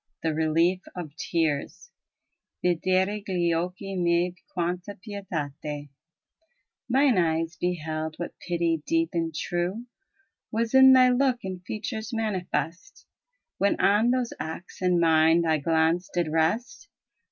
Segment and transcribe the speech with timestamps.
[0.23, 1.91] THE RELIEF OF TEARS
[2.65, 5.89] yidero gli occht miei quanta pietate
[6.89, 9.85] Mine eyes beheld what pity deep and true
[10.51, 13.05] Was in thy look and features manifest,
[13.59, 16.89] When on those acts and mien thy glance did rest.